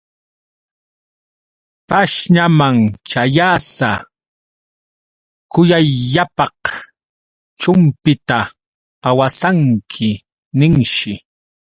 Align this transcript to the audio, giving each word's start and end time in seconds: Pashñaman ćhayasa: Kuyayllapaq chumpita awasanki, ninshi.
Pashñaman 1.87 2.77
ćhayasa: 3.09 3.89
Kuyayllapaq 5.51 6.59
chumpita 7.59 8.39
awasanki, 9.09 10.09
ninshi. 10.57 11.13